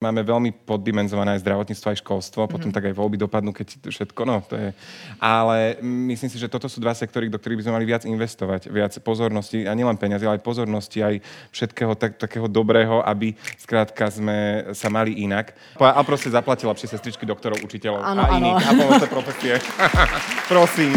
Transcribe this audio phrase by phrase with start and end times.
[0.00, 2.54] Máme veľmi poddimenzované aj zdravotníctvo, aj školstvo, mm-hmm.
[2.56, 4.72] potom tak aj voľby dopadnú, keď všetko, no to je...
[5.20, 8.72] Ale myslím si, že toto sú dva sektory, do ktorých by sme mali viac investovať,
[8.72, 11.20] viac pozornosti, a nielen peniazy, ale aj pozornosti, aj
[11.52, 15.52] všetkého tak, takého dobrého, aby skrátka sme sa mali inak.
[15.76, 19.60] A proste zaplatila lepšie sestričky, doktorov, učiteľov ano, a iných a pomocné profesie.
[20.48, 20.96] Prosím.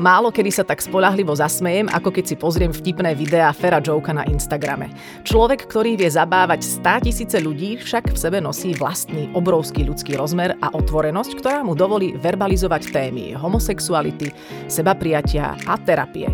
[0.00, 4.24] Málo kedy sa tak spolahlivo zasmejem, ako keď si pozriem vtipné videá Fera Joka na
[4.24, 4.88] Instagrame.
[5.28, 10.56] Človek, ktorý vie zabávať 100 tisíce ľudí, však v sebe nosí vlastný obrovský ľudský rozmer
[10.64, 14.32] a otvorenosť, ktorá mu dovolí verbalizovať témy homosexuality,
[14.72, 16.32] seba prijatia a terapie.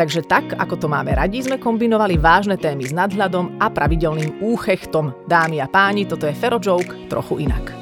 [0.00, 5.28] Takže tak, ako to máme radi, sme kombinovali vážne témy s nadhľadom a pravidelným úchechtom.
[5.28, 7.76] Dámy a páni, toto je Fero Joke trochu inak.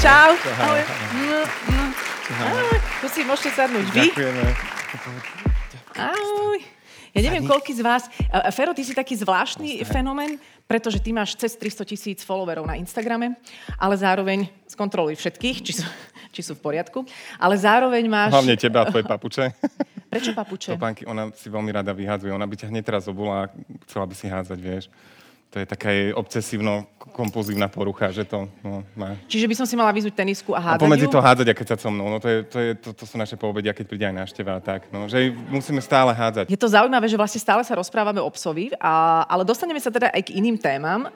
[0.00, 0.40] Čau.
[0.40, 1.87] Ahoj.
[2.28, 4.12] Tu si môžete sadnúť vy.
[4.12, 4.44] Ďakujeme.
[5.96, 6.60] Ahoj.
[7.16, 8.04] Ja neviem, koľký z vás...
[8.52, 9.88] Fero, ty si taký zvláštny Jasne.
[9.88, 10.36] fenomén,
[10.68, 13.32] pretože ty máš cez 300 tisíc followerov na Instagrame,
[13.80, 15.88] ale zároveň skontroluj všetkých, či sú,
[16.28, 17.08] či sú v poriadku,
[17.40, 18.36] ale zároveň máš...
[18.36, 19.44] Hlavne teba a tvoje papuče.
[20.12, 20.76] Prečo papuče?
[20.76, 22.28] Topánky, ona si veľmi rada vyhádzuje.
[22.28, 23.50] Ona by ťa hneď teraz obula a
[23.88, 24.92] chcela by si hádzať, vieš
[25.48, 29.16] to je taká obsesívno-kompulzívna porucha, že to no, má.
[29.24, 31.76] Čiže by som si mala vyzúť tenisku a hádzať A pomedzi to hádzať, keď sa
[31.80, 32.12] so mnou.
[32.12, 34.62] No to, je, to, je, to, to sú naše poobedia, keď príde aj návšteva a
[34.62, 34.92] tak.
[34.92, 36.52] No, že musíme stále hádzať.
[36.52, 40.12] Je to zaujímavé, že vlastne stále sa rozprávame o psovi, a, ale dostaneme sa teda
[40.12, 41.08] aj k iným témam.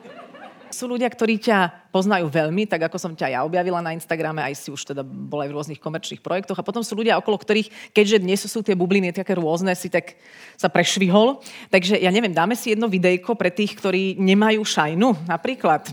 [0.73, 4.57] Sú ľudia, ktorí ťa poznajú veľmi, tak ako som ťa ja objavila na Instagrame, aj
[4.57, 6.57] si už teda bola aj v rôznych komerčných projektoch.
[6.57, 10.17] A potom sú ľudia, okolo ktorých, keďže dnes sú tie bubliny také rôzne, si tak
[10.57, 11.45] sa prešvihol.
[11.69, 15.93] Takže ja neviem, dáme si jedno videjko pre tých, ktorí nemajú šajnu napríklad.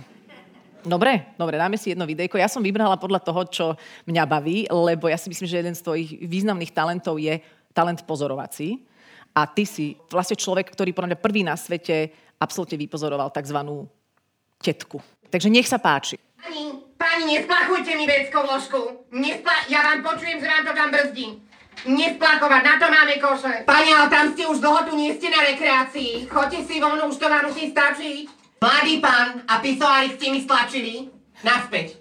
[0.80, 2.40] Dobre, dobre, dáme si jedno videjko.
[2.40, 3.66] Ja som vybrala podľa toho, čo
[4.08, 7.44] mňa baví, lebo ja si myslím, že jeden z tvojich významných talentov je
[7.76, 8.80] talent pozorovací.
[9.36, 13.60] A ty si vlastne človek, ktorý podľa mňa prvý na svete absolútne vypozoroval tzv
[14.60, 15.02] tetku.
[15.32, 16.20] Takže nech sa páči.
[16.40, 19.08] Pani, pani, nesplachujte mi veckou ložku.
[19.12, 21.28] Nespla- ja vám počujem, že vám to tam brzdí.
[21.88, 23.54] Nesplachovať, na to máme koše.
[23.64, 26.28] Pani, ale tam ste už dlho tu nie ste na rekreácii.
[26.28, 28.28] Choďte si von, už to vám musí stačiť.
[28.60, 31.08] Mladý pán a pisoári ste mi stlačili.
[31.40, 31.96] Naspäť.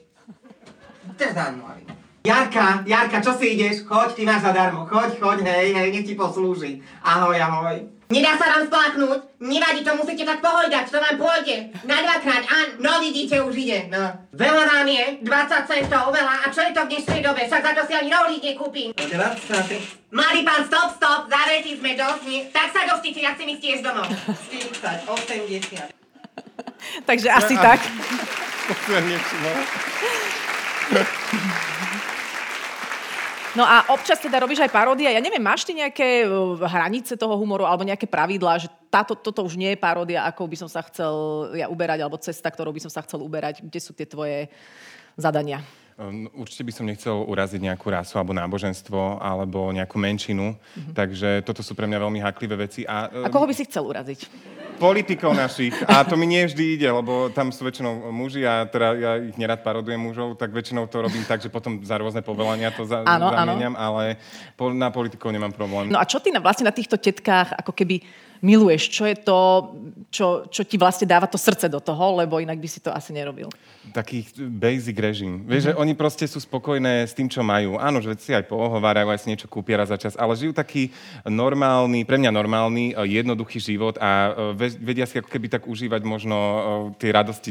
[1.15, 1.98] Teda, mladý.
[2.27, 3.87] Jarka, Jarka, čo si ideš?
[3.87, 4.85] Choď, ty máš zadarmo.
[4.91, 6.83] Choď, choď, hej, hej, nech ti poslúži.
[7.01, 7.79] Ahoj, ahoj.
[8.09, 11.77] Nedá sa vám spláknuť, nevadí, to musíte tak pohojdať, to vám pôjde.
[11.85, 13.85] Na dvakrát, a no vidíte, už ide.
[13.93, 14.01] No.
[14.33, 17.73] Veľa vám je, 20 centov, veľa, a čo je to v dnešnej dobe, však za
[17.77, 18.97] to si ani rohlík nekúpim.
[20.09, 23.79] Mladý pán, stop, stop, zavretí sme dosť, nie, tak sa dostíte, ja chcem ísť tiež
[23.85, 24.09] domov.
[24.09, 25.93] 40, 80.
[27.05, 27.85] Takže asi tak.
[33.57, 35.15] No a občas teda robíš aj paródia.
[35.15, 39.41] Ja neviem, máš ty nejaké uh, hranice toho humoru alebo nejaké pravidlá, že táto, toto
[39.45, 41.13] už nie je paródia, ako by som sa chcel
[41.57, 43.65] ja uberať, alebo cesta, ktorou by som sa chcel uberať.
[43.65, 44.53] Kde sú tie tvoje
[45.17, 45.65] zadania?
[45.99, 50.95] Ehm, určite by som nechcel uraziť nejakú rasu alebo náboženstvo alebo nejakú menšinu, mm-hmm.
[50.95, 52.87] takže toto sú pre mňa veľmi háklivé veci.
[52.87, 54.31] A, a koho by si chcel uraziť?
[54.79, 55.75] politikov našich.
[55.91, 59.35] A to mi nie vždy ide, lebo tam sú väčšinou muži a teda ja ich
[59.35, 63.03] nerad parodujem mužov, tak väčšinou to robím tak, že potom za rôzne povelania to za,
[63.03, 63.83] ano, zamieňam, ano.
[63.83, 64.03] ale
[64.55, 65.91] po, na politikov nemám problém.
[65.91, 68.07] No a čo ty na, vlastne na týchto tetkách ako keby
[68.41, 68.91] miluješ?
[68.91, 69.39] Čo je to,
[70.09, 73.13] čo, čo ti vlastne dáva to srdce do toho, lebo inak by si to asi
[73.13, 73.53] nerobil?
[73.89, 75.45] Taký basic režim.
[75.49, 75.77] Vieš, mm-hmm.
[75.77, 77.81] že oni proste sú spokojné s tým, čo majú.
[77.81, 80.93] Áno, že si aj poohovárajú, aj si niečo kúpia raz za čas, ale žijú taký
[81.25, 86.03] normálny, pre mňa normálny, e, jednoduchý život a e, vedia si ako keby tak užívať
[86.05, 86.61] možno e,
[87.01, 87.51] tie radosti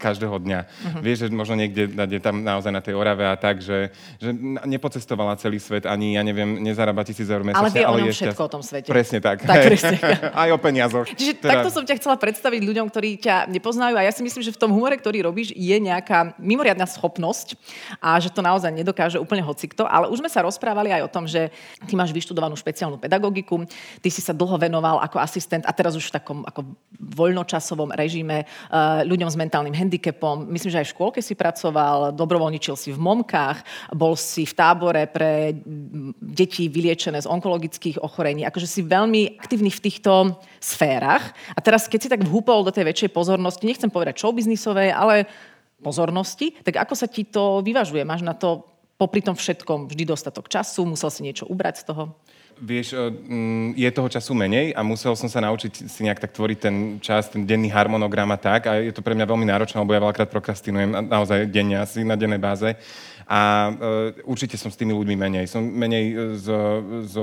[0.00, 0.60] každého dňa.
[0.64, 1.02] Mm-hmm.
[1.04, 4.32] Vieš, že možno niekde je tam naozaj na tej Orave a tak, že, že
[4.64, 7.60] nepocestovala celý svet, ani, ja neviem, nezarába tisíc eur mesačne.
[7.60, 8.48] Ale vie ale o všetko šťast...
[8.48, 8.88] o tom svete.
[8.88, 9.44] Presne tak.
[9.44, 9.96] tak presne.
[10.32, 11.06] aj o peniazoch.
[11.12, 11.60] Čiže teda...
[11.60, 14.60] takto som ťa chcela predstaviť ľuďom, ktorí ťa nepoznajú a ja si myslím, že v
[14.60, 17.58] tom humore, ktorý robíš, je nejaká mimoriadná schopnosť
[18.00, 19.84] a že to naozaj nedokáže úplne hocikto.
[19.84, 21.52] Ale už sme sa rozprávali aj o tom, že
[21.84, 23.66] ty máš vyštudovanú špeciálnu pedagogiku,
[24.00, 28.46] ty si sa dlho venoval ako asistent a teraz už v takom ako voľnočasovom režime
[28.46, 30.46] uh, ľuďom s mentálnym handicapom.
[30.48, 35.04] Myslím, že aj v škôlke si pracoval, dobrovoľničil si v Momkách, bol si v tábore
[35.10, 35.52] pre
[36.22, 38.46] deti vyliečené z onkologických ochorení.
[38.46, 40.12] Akože si veľmi aktívny v týchto
[40.60, 41.34] sférach.
[41.52, 45.28] A teraz, keď si tak vhúpol do tej väčšej pozornosti, nechcem povedať showbiznisovej, ale
[45.84, 48.04] pozornosti, tak ako sa ti to vyvažuje?
[48.08, 48.64] Máš na to
[48.96, 50.88] popri tom všetkom vždy dostatok času?
[50.88, 52.04] Musel si niečo ubrať z toho?
[52.54, 56.58] Vieš, mm, je toho času menej a musel som sa naučiť si nejak tak tvoriť
[56.62, 58.70] ten čas, ten denný harmonogram a tak.
[58.70, 62.14] A je to pre mňa veľmi náročné, lebo ja veľakrát prokrastinujem naozaj denne, asi na
[62.14, 62.78] dennej báze
[63.24, 65.44] a uh, určite som s tými ľuďmi menej.
[65.48, 66.46] Som menej s,
[67.08, 67.14] s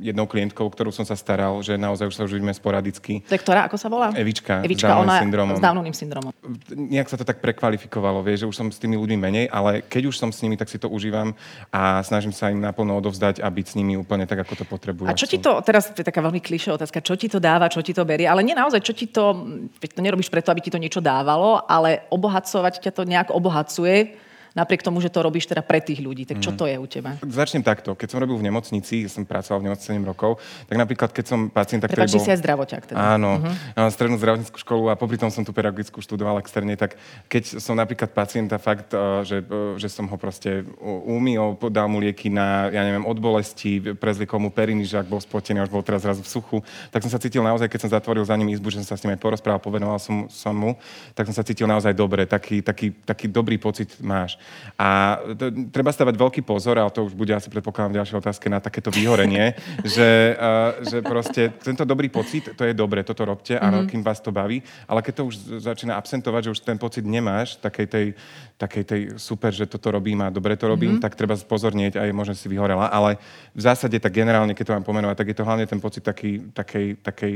[0.00, 3.24] jednou klientkou, ktorú som sa staral, že naozaj už sa už vidíme sporadicky.
[3.26, 4.12] To je ktorá, ako sa volá?
[4.12, 5.56] Evička, Evička s ona syndromom.
[5.56, 6.30] s Downovým syndromom.
[6.72, 10.12] Nejak sa to tak prekvalifikovalo, vieš, že už som s tými ľuďmi menej, ale keď
[10.12, 11.32] už som s nimi, tak si to užívam
[11.72, 15.08] a snažím sa im naplno odovzdať a byť s nimi úplne tak, ako to potrebujú.
[15.08, 17.72] A čo ti to, teraz to je taká veľmi klišé otázka, čo ti to dáva,
[17.72, 19.34] čo ti to berie, ale nie naozaj, čo ti to,
[19.80, 24.27] to nerobíš preto, aby ti to niečo dávalo, ale obohacovať ťa to nejak obohacuje,
[24.58, 26.26] napriek tomu, že to robíš teda pre tých ľudí.
[26.26, 26.58] Tak čo mm.
[26.58, 27.14] to je u teba?
[27.22, 27.94] Začnem takto.
[27.94, 31.40] Keď som robil v nemocnici, som pracoval v nemocnici 7 rokov, tak napríklad keď som
[31.46, 32.18] pacienta, ktorý bol...
[32.18, 32.98] si aj zdravoťak teda.
[32.98, 33.54] Áno, uh-huh.
[33.78, 36.98] mám strednú zdravotníckú školu a popri tom som tú pedagogickú študoval externe, tak
[37.30, 42.02] keď som napríklad pacienta fakt, eh, že, eh, že som ho proste umýl, dal mu
[42.02, 45.84] lieky na, ja neviem, od bolesti, prezlikol mu periny, že ak bol spotený, už bol
[45.86, 46.58] teraz zrazu v suchu,
[46.90, 49.02] tak som sa cítil naozaj, keď som zatvoril za ním izbu, že som sa s
[49.06, 50.74] ním aj porozprával, povenoval som, som mu,
[51.12, 54.40] tak som sa cítil naozaj dobre, taký, taký, taký dobrý pocit máš.
[54.78, 58.46] A to, treba stavať veľký pozor, ale to už bude asi predpokladám v ďalšej otázke
[58.46, 59.58] na takéto vyhorenie,
[59.96, 63.66] že, uh, že proste tento dobrý pocit, to je dobre, toto robte, mm-hmm.
[63.66, 65.34] áno, kým vás to baví, ale keď to už
[65.66, 68.06] začína absentovať, že už ten pocit nemáš, takej tej,
[68.54, 71.04] takej tej super, že toto robím a dobre to robím, mm-hmm.
[71.04, 72.86] tak treba spozornieť a je možno si vyhorela.
[72.86, 73.18] Ale
[73.58, 76.54] v zásade tak generálne, keď to mám pomenovať, tak je to hlavne ten pocit taký,
[76.54, 77.34] takej, takej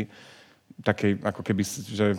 [0.80, 2.16] takej, ako keby, že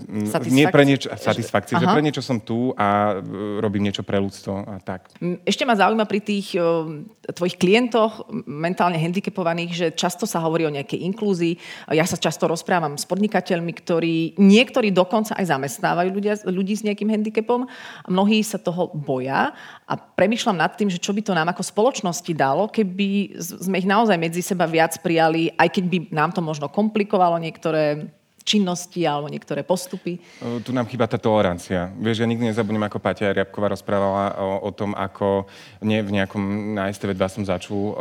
[0.47, 4.53] nie pre niečo, satisfakcie, že pre niečo som tu a e, robím niečo pre ľudstvo
[4.53, 5.09] a tak.
[5.44, 6.85] Ešte ma zaujíma pri tých uh,
[7.33, 11.57] tvojich klientoch mentálne handicapovaných, že často sa hovorí o nejakej inklúzii.
[11.91, 17.11] Ja sa často rozprávam s podnikateľmi, ktorí niektorí dokonca aj zamestnávajú ľudia, ľudí s nejakým
[17.11, 17.67] handicapom.
[18.07, 19.51] Mnohí sa toho boja
[19.88, 23.88] a premyšľam nad tým, že čo by to nám ako spoločnosti dalo, keby sme ich
[23.88, 28.11] naozaj medzi seba viac prijali, aj keď by nám to možno komplikovalo niektoré
[28.43, 30.19] činnosti alebo niektoré postupy?
[30.39, 31.89] Tu nám chýba tá tolerancia.
[31.97, 35.47] Vieš, ja nikdy nezabudnem, ako Patia Riabková rozprávala o, o tom, ako
[35.81, 37.95] nie v nejakom na STV2 som začul.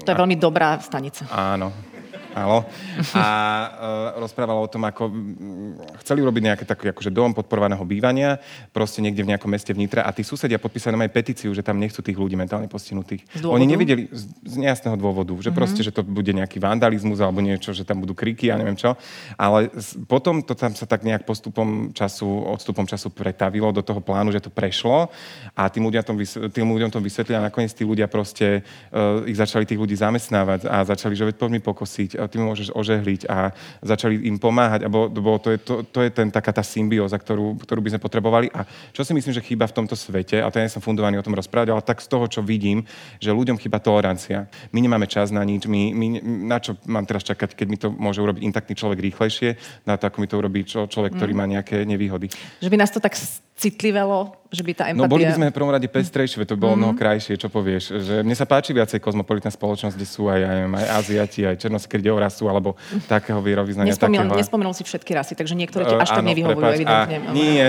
[0.00, 0.20] To je a...
[0.20, 1.28] veľmi dobrá stanica.
[1.30, 1.70] Áno,
[2.34, 2.66] Áno.
[3.14, 5.06] A uh, rozprával o tom, ako
[6.02, 8.42] chceli urobiť nejaké taký akože dom podporovaného bývania,
[8.74, 12.02] proste niekde v nejakom meste vnitra a tí susedia podpísali aj petíciu, že tam nechcú
[12.02, 13.46] tých ľudí mentálne postihnutých.
[13.46, 15.54] Oni nevideli z, z nejasného dôvodu, že uh-huh.
[15.54, 18.98] proste, že to bude nejaký vandalizmus alebo niečo, že tam budú kriky a neviem čo.
[19.38, 19.70] Ale
[20.10, 24.42] potom to tam sa tak nejak postupom času, odstupom času pretavilo do toho plánu, že
[24.42, 25.06] to prešlo
[25.54, 26.16] a tým ľuďom, tom,
[26.50, 30.66] tým ľuďom to vysvetlili a nakoniec tí ľudia proste uh, ich začali tých ľudí zamestnávať
[30.66, 33.54] a začali, že veď poď mi pokosiť ty mi môžeš ožehliť a
[33.84, 34.86] začali im pomáhať.
[34.86, 37.96] A bolo, bolo, to, je, to, to je ten, taká tá symbióza, ktorú, ktorú by
[37.96, 38.46] sme potrebovali.
[38.52, 41.20] A čo si myslím, že chýba v tomto svete, a to ja nie som fundovaný
[41.20, 42.84] o tom rozprávať, ale tak z toho, čo vidím,
[43.18, 44.46] že ľuďom chýba tolerancia.
[44.74, 46.06] My nemáme čas na nič, my, my,
[46.48, 49.56] na čo mám teraz čakať, keď mi to môže urobiť intaktný človek rýchlejšie,
[49.88, 51.38] na to, ako mi to urobí čo, človek, ktorý mm.
[51.38, 52.28] má nejaké nevýhody.
[52.60, 53.14] Že by nás to tak
[53.54, 55.06] citlivelo, že by tá empatia...
[55.06, 56.90] No boli by sme v prvom rade pestrejšie, to bolo mm-hmm.
[56.90, 58.02] mnoho krajšie, čo povieš.
[58.02, 62.02] Že mne sa páči viacej kozmopolitná spoločnosť, kde sú aj, aj, aj Aziati, aj Černoský,
[62.02, 62.74] kde rasu, alebo
[63.06, 63.94] takého vierovýznania.
[63.94, 64.42] Nespomínal, takého...
[64.42, 67.16] nespomenul si všetky rasy, takže niektoré ti až uh, tak nevyhovujú, prepáč, evidentne.
[67.22, 67.66] A, nie.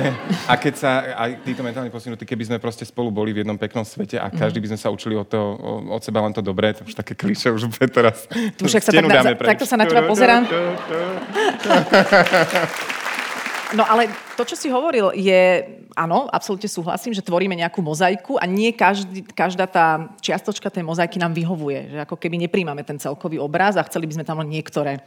[0.50, 0.92] A keď sa
[1.22, 4.58] aj títo mentálne posunutí, keby sme proste spolu boli v jednom peknom svete a každý
[4.58, 5.54] by sme sa učili od, toho,
[5.94, 8.26] od seba len to dobré, to už také kliše už bude teraz.
[8.58, 10.50] Tu už sa tak na, takto sa na teba pozerám.
[13.74, 15.66] No ale to, čo si hovoril, je,
[15.98, 21.18] áno, absolútne súhlasím, že tvoríme nejakú mozaiku a nie každý, každá tá čiastočka tej mozaiky
[21.18, 21.98] nám vyhovuje.
[21.98, 25.02] Že ako keby nepríjmame ten celkový obraz a chceli by sme tam len niektoré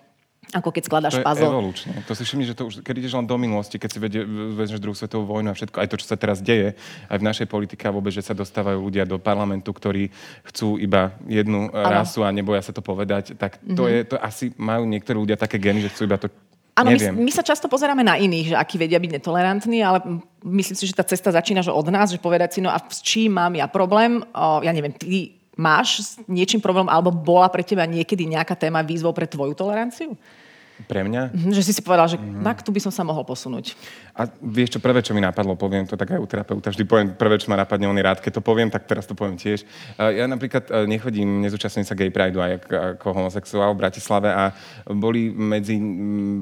[0.48, 1.44] ako keď skladaš to puzzle.
[1.44, 1.92] To je evolučne.
[2.08, 4.24] To si všimni, že to už, keď ideš len do minulosti, keď si vedie,
[4.56, 6.72] vezmeš druhú svetovú vojnu a všetko, aj to, čo sa teraz deje,
[7.12, 10.08] aj v našej politike a vôbec, že sa dostávajú ľudia do parlamentu, ktorí
[10.48, 12.00] chcú iba jednu ano.
[12.00, 13.92] rasu a neboja sa to povedať, tak to mm-hmm.
[13.92, 16.32] je, to asi majú niektorí ľudia také geny, že chcú iba to
[16.78, 19.98] Áno, my, my sa často pozeráme na iných, že akí vedia byť netolerantní, ale
[20.46, 23.02] myslím si, že tá cesta začína že od nás, že povedať si, no a s
[23.02, 27.66] čím mám ja problém, o, ja neviem, ty máš s niečím problém, alebo bola pre
[27.66, 30.14] teba niekedy nejaká téma výzvou pre tvoju toleranciu?
[30.86, 31.34] Pre mňa?
[31.34, 32.46] Mhm, že si si povedal, že mm-hmm.
[32.46, 33.74] tak tu by som sa mohol posunúť.
[34.18, 37.08] A vieš čo, prvé, čo mi napadlo, poviem to tak aj u terapeuta, vždy poviem
[37.14, 39.62] prvé, čo ma napadne, on je rád, keď to poviem, tak teraz to poviem tiež.
[39.94, 42.52] Ja napríklad e, nechodím, nezúčastňujem sa gay pride aj
[42.98, 44.50] ako homosexuál v Bratislave a
[44.90, 45.78] boli medzi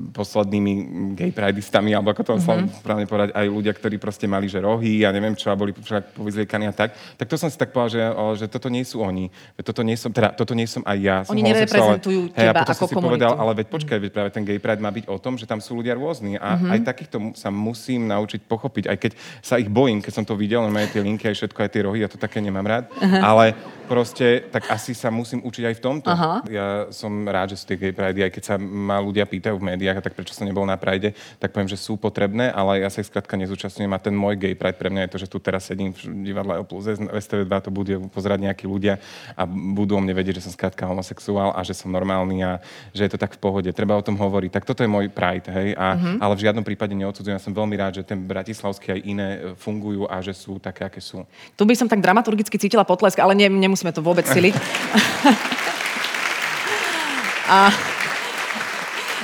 [0.09, 0.73] poslednými
[1.13, 2.81] gay pridistami, alebo ako to mm-hmm.
[2.81, 6.17] správne povedať, aj ľudia, ktorí proste mali, že rohy a neviem čo, a boli však
[6.17, 6.97] povyzliekaní a tak.
[7.21, 8.03] Tak to som si tak povedal, že,
[8.41, 9.29] že toto nie sú oni.
[9.61, 11.17] Toto nie som, teda, toto nie som aj ja.
[11.29, 14.81] Oni nereprezentujú teba hey, ako si povedal, ale veď počkaj, veď práve ten gay pride
[14.81, 16.73] má byť o tom, že tam sú ľudia rôzni a mm-hmm.
[16.73, 20.63] aj takýchto sa musím naučiť pochopiť, aj keď sa ich bojím, keď som to videl,
[20.63, 23.23] no tie linky, aj všetko, aj tie rohy, ja to také nemám rád, uh-huh.
[23.23, 23.45] ale
[23.87, 26.11] proste, tak asi sa musím učiť aj v tomto.
[26.11, 26.43] Uh-huh.
[26.51, 29.67] Ja som rád, že sú tie gay pride, aj keď sa ma ľudia pýtajú v
[29.75, 32.89] médiách, a tak prečo som nebol na pride, tak poviem, že sú potrebné, ale ja
[32.91, 35.39] sa ich skrátka nezúčastňujem a ten môj gay pride pre mňa je to, že tu
[35.39, 38.99] teraz sedím v divadle O plus STV2, to bude pozerať nejakí ľudia
[39.39, 42.59] a budú o mne vedieť, že som skrátka homosexuál a že som normálny a
[42.93, 43.71] že je to tak v pohode.
[43.71, 44.51] Treba o tom hovoriť.
[44.53, 46.17] Tak toto je môj pride, hej, a, uh-huh.
[46.21, 47.39] ale v žiadnom prípade neodsudzujem.
[47.39, 50.85] Ja som veľmi rád, že ten bratislavský aj iné e, fungujú a že sú také,
[50.85, 51.25] aké sú.
[51.57, 54.53] Tu by som tak dramaturgicky cítila potlesk, ale ne, nemusíme to vôbec siliť.
[57.57, 57.73] a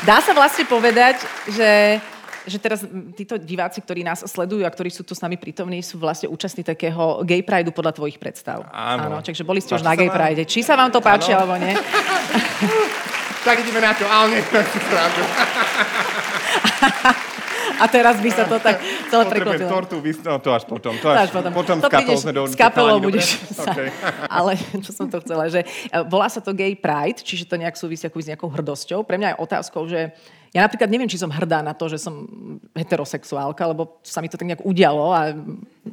[0.08, 1.20] dá sa vlastne povedať,
[1.52, 2.00] že
[2.42, 2.82] že teraz
[3.14, 6.66] títo diváci, ktorí nás sledujú a ktorí sú tu s nami prítomní, sú vlastne účastní
[6.66, 8.66] takého gay prideu podľa tvojich predstav.
[8.74, 9.14] Áno.
[9.14, 10.42] Áno čiže boli ste už na gay pride.
[10.42, 11.46] Či sa vám to páči, ano.
[11.46, 11.70] alebo nie?
[13.46, 14.42] tak ideme na to, ale nie,
[17.79, 19.69] a teraz by sa to tak celé preklopilo.
[19.71, 20.95] tortu, no to až potom.
[20.99, 21.50] To až, až potom.
[21.52, 21.88] potom to
[22.33, 22.43] do...
[22.49, 23.73] S kapelou budeš sa...
[23.73, 23.88] Okay.
[24.41, 27.79] Ale čo som to chcela, že e, volá sa to Gay Pride, čiže to nejak
[27.79, 29.07] súvisí s nejakou hrdosťou.
[29.07, 30.12] Pre mňa je otázkou, že
[30.52, 32.29] ja napríklad neviem, či som hrdá na to, že som
[32.76, 35.33] heterosexuálka, lebo sa mi to tak nejak udialo a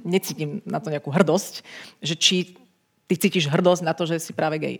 [0.04, 1.64] necítim na to nejakú hrdosť,
[2.04, 2.60] že či
[3.10, 4.76] ty cítiš hrdosť na to, že si práve gay.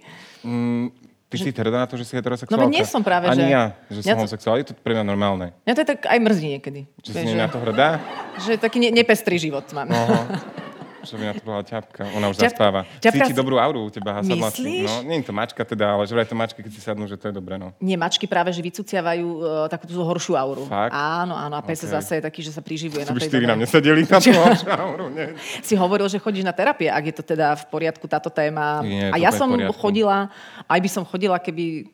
[0.46, 0.91] Mm,
[1.29, 1.43] Ty že...
[1.45, 2.65] si hrdá na to, že si heterosexuálka?
[2.65, 3.53] No nie som práve, Ani že...
[3.53, 4.19] ja, že som ja to...
[4.25, 4.55] homosexuál.
[4.57, 5.53] Je to pre mňa normálne.
[5.62, 6.81] Mňa to je tak aj mrzí niekedy.
[7.05, 7.38] Že si že...
[7.38, 8.01] na to hrdá?
[8.41, 9.93] Že taký ne- nepestrý život mám.
[9.93, 10.25] Uh-huh.
[11.00, 12.03] Že by na to bola ťapka.
[12.15, 12.82] Ona už Ťap, zaspáva.
[13.00, 14.20] Ťapka Cíti dobrú auru u teba.
[14.20, 14.84] Myslíš?
[14.84, 17.15] No, nie je to mačka teda, ale že vraj to mačky, keď si sadnú, že
[17.15, 17.56] to je dobré.
[17.56, 17.72] No.
[17.79, 19.41] Nie, mačky práve, že vycuciavajú uh,
[19.72, 20.68] takú tú horšiu auru.
[20.68, 20.91] Fakt?
[20.91, 21.56] Áno, áno.
[21.56, 21.91] A pes okay.
[21.96, 24.32] zase je taký, že sa priživuje na tej štyri na mne sedeli na tú
[24.89, 25.08] auru.
[25.15, 25.39] Nie.
[25.63, 28.84] Si hovoril, že chodíš na terapie, ak je to teda v poriadku táto téma.
[28.84, 29.48] Nie, a ja som
[29.79, 30.27] chodila,
[30.68, 31.88] aj by som chodila, keby,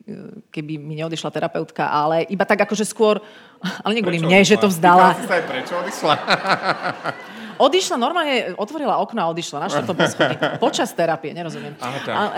[0.50, 3.22] keby mi neodišla terapeutka, ale iba tak akože skôr,
[3.86, 5.14] ale nie kvôli mne, že to vzdala.
[5.26, 6.14] Prečo odišla?
[7.56, 10.36] Odišla, normálne otvorila okno a odišla na to poschodí.
[10.64, 11.72] Počas terapie, nerozumiem.
[11.80, 12.14] Aha, tak.
[12.14, 12.30] Ale,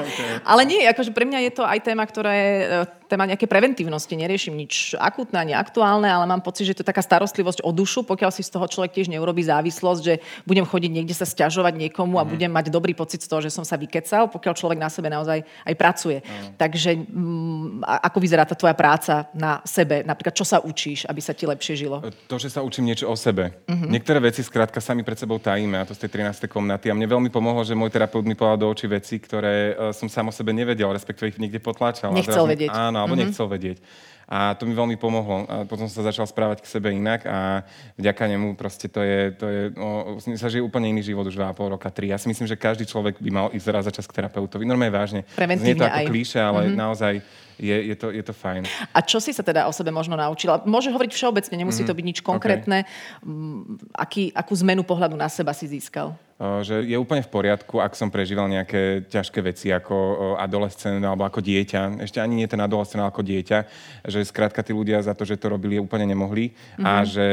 [0.00, 0.30] okay.
[0.44, 2.66] ale nie, akože pre mňa je to aj téma, ktorá je e,
[3.06, 4.12] téma nejaké preventívnosti.
[4.12, 8.02] Neriešim nič akutné ani aktuálne, ale mám pocit, že to je taká starostlivosť o dušu,
[8.02, 12.18] pokiaľ si z toho človek tiež neurobí závislosť, že budem chodiť niekde sa stiažovať niekomu
[12.18, 12.30] a mm.
[12.30, 15.42] budem mať dobrý pocit z toho, že som sa vykecal, pokiaľ človek na sebe naozaj
[15.42, 16.18] aj pracuje.
[16.20, 16.46] Mm.
[16.58, 20.02] Takže m, ako vyzerá tá tvoja práca na sebe?
[20.02, 22.02] Napríklad, čo sa učíš, aby sa ti lepšie žilo?
[22.26, 23.54] To, že sa učím niečo o sebe.
[23.70, 23.90] Mm-hmm.
[23.90, 26.50] Niektoré veci skrátka sami pred sebou tajíme, a to z tej 13.
[26.50, 26.90] komnaty.
[26.90, 30.08] A mne veľmi pomohlo, že môj terapeut mi povedal do očí veci, ktoré uh, som
[30.10, 32.10] sám o sebe nevedel, respektíve ich niekde potlačal.
[32.10, 32.72] Nechcel vedieť.
[32.72, 33.28] Áno, alebo mm-hmm.
[33.28, 33.78] nechcel vedieť.
[34.26, 35.46] A to mi veľmi pomohlo.
[35.46, 37.62] A potom som sa začal správať k sebe inak a
[37.94, 41.74] vďaka nemu proste to je, to je no, sa žije úplne iný život už 2,5
[41.78, 42.10] roka, 3.
[42.10, 44.66] Ja si myslím, že každý človek by mal ísť raz za čas k terapeutovi.
[44.66, 45.22] Normálne vážne.
[45.38, 46.06] Znie to ako aj.
[46.10, 46.78] klíše, ale mm-hmm.
[46.78, 47.14] naozaj
[47.56, 48.66] je, je, to, je to fajn.
[48.92, 50.60] A čo si sa teda o sebe možno naučila?
[50.66, 51.88] Môže hovoriť všeobecne, nemusí mm-hmm.
[51.88, 52.84] to byť nič konkrétne.
[52.84, 53.30] Okay.
[53.30, 53.62] Mm,
[53.94, 56.18] aký, akú zmenu pohľadu na seba si získal?
[56.36, 61.40] že je úplne v poriadku, ak som prežíval nejaké ťažké veci ako adolescent alebo ako
[61.40, 62.04] dieťa.
[62.04, 63.58] Ešte ani nie ten adolescent, ale ako dieťa.
[64.04, 66.54] Že skrátka tí ľudia za to, že to robili, úplne nemohli.
[66.54, 66.84] Mm-hmm.
[66.86, 67.06] A mhm.
[67.08, 67.28] že,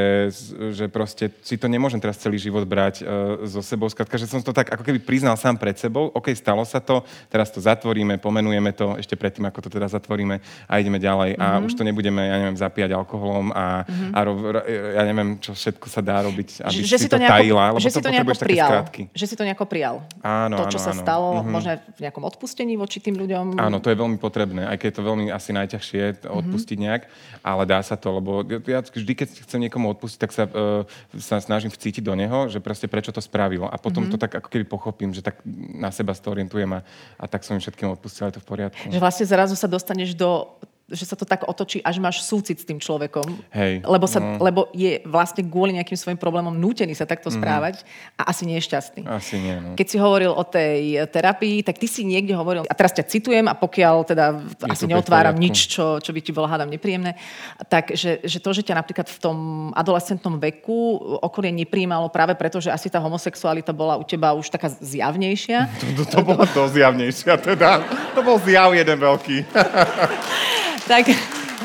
[0.74, 3.88] že proste si to nemôžem teraz celý život brať uh, so sebou.
[3.88, 6.10] Skrátka, že som to tak ako keby priznal sám pred sebou.
[6.12, 10.42] OK, stalo sa to, teraz to zatvoríme, pomenujeme to ešte predtým, ako to teda zatvoríme
[10.68, 11.38] a ideme ďalej.
[11.38, 11.44] Mm-hmm.
[11.44, 11.64] A mhm.
[11.64, 14.10] už to nebudeme, ja neviem, zapíjať alkoholom a, mm-hmm.
[14.12, 14.32] a ro,
[14.68, 17.64] ja neviem, čo všetko sa dá robiť, aby že si, si to, nejako, tajila.
[17.70, 19.02] Lebo že to si to nejako prijal skratky.
[19.12, 19.94] Že si to nejako prijal.
[20.24, 21.02] Áno, to, čo áno, sa áno.
[21.02, 21.52] stalo, mm-hmm.
[21.52, 23.60] možno v nejakom odpustení voči tým ľuďom.
[23.60, 26.30] Áno, to je veľmi potrebné, aj keď je to veľmi asi najťažšie mhm.
[26.30, 26.73] odpustiť mm-hmm.
[26.76, 27.02] Nejak,
[27.44, 30.82] ale dá sa to, lebo ja vždy, keď chcem niekomu odpustiť, tak sa, uh,
[31.18, 33.66] sa snažím vcítiť do neho, že proste prečo to spravil.
[33.70, 34.18] A potom mm-hmm.
[34.18, 35.38] to tak ako keby pochopím, že tak
[35.74, 36.80] na seba to orientujem a,
[37.18, 38.86] a tak som im všetkým odpustil, je to v poriadku.
[38.88, 40.48] Že vlastne zrazu sa dostaneš do
[40.94, 43.26] že sa to tak otočí, až máš súcit s tým človekom.
[43.50, 44.38] Hej, lebo, sa, no.
[44.40, 47.34] lebo je vlastne kvôli nejakým svojim problémom nútený sa takto mm.
[47.36, 47.74] správať
[48.16, 49.02] a asi nie je šťastný.
[49.10, 49.74] Asi nie, no.
[49.74, 53.46] Keď si hovoril o tej terapii, tak ty si niekde hovoril, a teraz ťa citujem,
[53.50, 54.26] a pokiaľ teda
[54.64, 57.18] je asi neotváram nič, čo, čo by ti bolo hádam nepríjemné,
[57.66, 59.36] tak že, že to, že ťa napríklad v tom
[59.74, 64.70] adolescentnom veku okolie nepríjmalo práve preto, že asi tá homosexualita bola u teba už taká
[64.70, 65.66] zjavnejšia.
[65.94, 67.78] To, to, to bola to zjavnejšia, teda.
[68.18, 69.46] To bol zjav jeden veľký.
[70.84, 71.10] tak...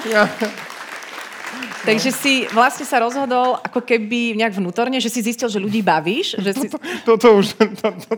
[0.07, 0.31] Ja.
[1.83, 6.39] Takže si vlastne sa rozhodol ako keby nejak vnútorne, že si zistil, že ľudí bavíš?
[6.39, 6.67] Že si...
[6.67, 7.45] Toto, toto už...
[7.55, 8.13] To, to,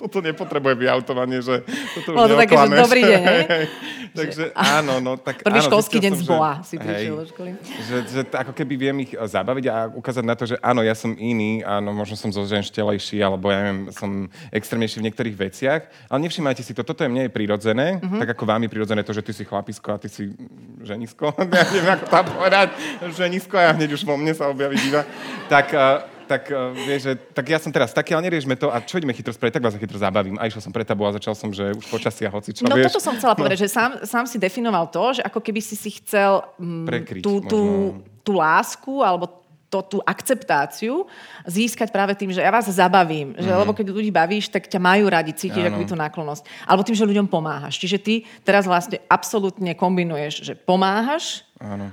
[0.00, 1.60] toto nepotrebuje vyautovanie, že
[1.92, 3.22] toto už Bolo to také, že dobrý deň?
[4.10, 7.26] Takže áno, no tak Prvý áno, školský deň som, z Boa že- si prišiel do
[7.28, 7.50] školy.
[7.80, 11.12] Že, že ako keby viem ich zabaviť a ukázať na to, že áno, ja som
[11.12, 14.10] iný, áno, možno som zoženštelejší, alebo ja neviem, som
[14.50, 18.18] extrémnejší v niektorých veciach, ale nevšimajte si to, toto je mne je prirodzené, Mhm.
[18.18, 20.32] tak ako vám je prirodzené to, že ty si chlapisko a ty si
[20.80, 22.68] ženisko, ja neviem, ako tam povedať,
[23.12, 25.06] ženisko a hneď už vo mne sa objaví diva,
[25.46, 28.78] tak, eh, tak, uh, vieš, že, tak ja som teraz taký, ale neriešme to a
[28.78, 30.38] čo ideme chytro spraviť, tak vás chytro zabavím.
[30.38, 32.94] A išiel som pre tabu a začal som, že už počasia hoci čo, No vieš.
[32.94, 35.90] toto som chcela povedať, že sám, sám si definoval to, že ako keby si si
[35.98, 38.22] chcel mm, Prekryť tú, tú, možno.
[38.22, 41.06] tú lásku alebo to, tú akceptáciu
[41.46, 43.38] získať práve tým, že ja vás zabavím.
[43.38, 45.30] Že, Lebo keď ľudí bavíš, tak ťa majú radi.
[45.46, 45.70] Áno.
[45.70, 46.42] akoby tú náklonnosť.
[46.66, 47.78] Alebo tým, že ľuďom pomáhaš.
[47.78, 51.86] Čiže ty teraz vlastne absolútne kombinuješ, že pomáhaš Áno.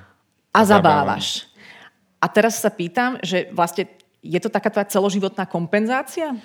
[0.49, 1.21] a Zabávam.
[1.21, 1.45] zabávaš.
[2.17, 3.85] A teraz sa pýtam, že vlastne
[4.23, 6.35] je to taká tvoja celoživotná kompenzácia?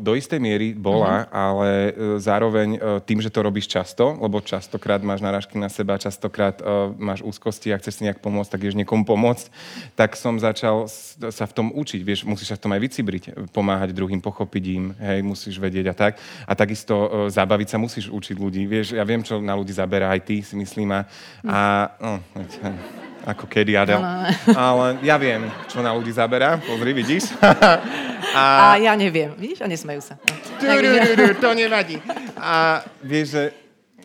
[0.00, 1.34] Do istej miery bola, uh-huh.
[1.34, 6.00] ale e, zároveň e, tým, že to robíš často, lebo častokrát máš narážky na seba,
[6.00, 6.64] častokrát e,
[6.96, 9.52] máš úzkosti a chceš si nejak pomôcť, tak ideš niekomu pomôcť,
[9.92, 10.88] tak som začal
[11.28, 12.00] sa v tom učiť.
[12.00, 15.94] Vieš, musíš sa v tom aj vycibriť, pomáhať druhým, pochopiť im, hej, musíš vedieť a
[15.94, 16.12] tak.
[16.48, 18.64] A takisto zabaviť sa musíš učiť ľudí.
[18.64, 20.96] Vieš, ja viem, čo na ľudí zaberá aj ty, si myslím.
[20.96, 21.04] A,
[21.44, 21.58] a
[22.00, 22.12] no,
[23.24, 23.98] ako kedy Adel.
[24.52, 26.60] Ale ja viem, čo na ľudí zaberá.
[26.62, 27.32] Pozri, vidíš?
[28.38, 29.32] A, ja neviem.
[29.38, 29.64] Vidíš?
[29.64, 30.14] A nesmejú sa.
[30.20, 30.34] No.
[31.40, 31.98] To nevadí.
[32.36, 33.42] A vieš, že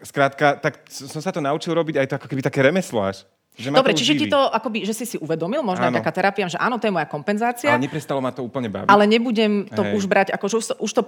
[0.04, 3.28] skrátka, tak som sa to naučil robiť aj to ako keby také remeslo až.
[3.54, 5.94] Že Dobre, čiže ti to akoby, že si si uvedomil, možno Áno.
[6.02, 8.90] taká terapia, že áno, to je moja kompenzácia, Ale neprestalo ma to úplne baviť.
[8.90, 9.94] ale nebudem to Hej.
[9.94, 11.02] už brať, ako že už, to, už, to,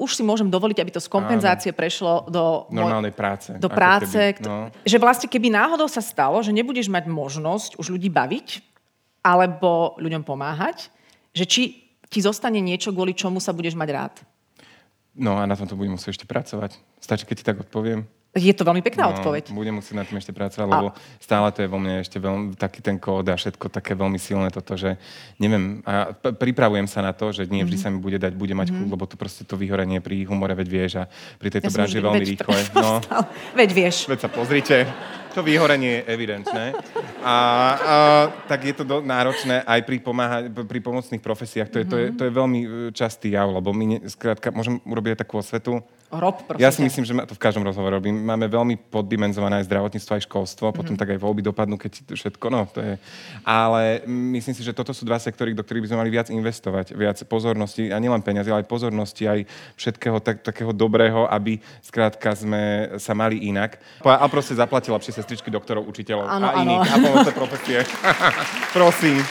[0.00, 2.64] už si môžem dovoliť, aby to z kompenzácie prešlo do...
[2.72, 3.52] Normálnej práce.
[3.52, 4.72] do práce, keby, no.
[4.80, 8.64] že vlastne keby náhodou sa stalo, že nebudeš mať možnosť už ľudí baviť
[9.20, 10.88] alebo ľuďom pomáhať,
[11.36, 11.62] že či
[12.08, 14.14] ti zostane niečo, kvôli čomu sa budeš mať rád.
[15.12, 16.80] no a na tom to budem musieť ešte pracovať.
[16.96, 18.08] Stačí, keď ti tak odpoviem.
[18.32, 19.50] Je to veľmi pekná No, odpoveď.
[19.50, 22.78] Budem musieť na tým ešte pracovať, lebo stále to je vo mne ešte veľmi, taký
[22.78, 24.94] ten kód a všetko také veľmi silné toto, že
[25.36, 27.82] neviem, a pripravujem sa na to, že nie vždy Mhm.
[27.82, 30.68] sa mi bude dať, bude mať mm lebo to proste to vyhorenie pri humore, veď
[30.68, 32.58] vieš, a pri tejto som branži vždy- veľmi veď- rýchle.
[32.80, 32.92] No.
[33.52, 33.96] Veď vieš.
[34.06, 34.76] Veď sa pozrite,
[35.30, 36.64] to vyhorenie je evidentné.
[37.20, 37.34] A, a
[38.46, 41.66] tak je to do, náročné aj pri, pomáha, pri pomocných profesiách.
[41.68, 44.78] To je, to, je, to je veľmi e, častý jav, lebo my, ne, skrátka, môžem
[44.80, 45.82] urobiť takú osvetu.
[46.10, 48.18] Rob, prosím Ja si myslím, že to v každom rozhovore robím.
[48.18, 52.66] Máme veľmi poddimenzované aj zdravotníctvo, aj školstvo, potom tak aj voľby dopadnú, keď všetko, no
[52.66, 52.94] to je.
[53.46, 56.98] Ale myslím si, že toto sú dva sektory, do ktorých by sme mali viac investovať,
[56.98, 59.40] viac pozornosti, a nielen peniazy, ale aj pozornosti, aj
[59.78, 63.78] všetkého tak, takého dobrého, aby skrátka sme sa mali inak.
[64.02, 67.78] A proste zaplatila lepšie sestričky, doktorov, učiteľov Áno, a iných a pomocné profesie.
[68.76, 69.22] Prosím.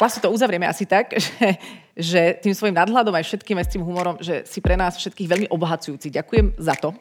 [0.00, 1.60] Vlastne to uzavrieme asi tak, že,
[1.92, 5.28] že tým svojim nadhľadom aj všetkým, aj s tým humorom, že si pre nás všetkých
[5.28, 6.08] veľmi obohacujúci.
[6.08, 6.96] Ďakujem za to.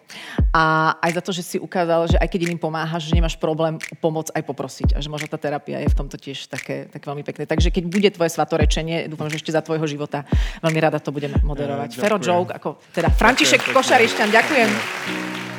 [0.51, 3.79] A aj za to, že si ukázal, že aj keď iným pomáhaš, že nemáš problém
[4.03, 4.89] pomoc aj poprosiť.
[4.93, 7.47] A že možno tá terapia je v tomto tiež také, tak veľmi pekné.
[7.47, 10.27] Takže keď bude tvoje svatorečenie, dúfam, že ešte za tvojho života,
[10.59, 11.95] veľmi rada to budeme moderovať.
[11.95, 12.27] Eh, Fero ďakujem.
[12.27, 13.75] Joke, ako teda František Ďakujem.
[13.79, 15.58] Košarišťan, ďakujem.